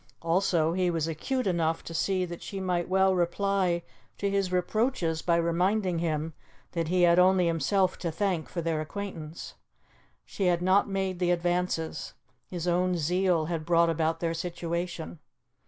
Also, 0.23 0.73
he 0.73 0.89
was 0.89 1.07
acute 1.07 1.45
enough 1.45 1.83
to 1.83 1.93
see 1.93 2.25
that 2.25 2.41
she 2.41 2.59
might 2.59 2.89
well 2.89 3.13
reply 3.13 3.83
to 4.17 4.31
his 4.31 4.51
reproaches 4.51 5.21
by 5.21 5.35
reminding 5.35 5.99
him 5.99 6.33
that 6.71 6.87
he 6.87 7.03
had 7.03 7.19
only 7.19 7.45
himself 7.45 7.99
to 7.99 8.11
thank 8.11 8.49
for 8.49 8.61
their 8.63 8.81
acquaintance. 8.81 9.53
She 10.25 10.45
had 10.47 10.63
not 10.63 10.89
made 10.89 11.19
the 11.19 11.29
advances; 11.29 12.15
his 12.47 12.67
own 12.67 12.97
zeal 12.97 13.45
had 13.45 13.63
brought 13.63 13.91
about 13.91 14.21
their 14.21 14.33
situation. 14.33 15.19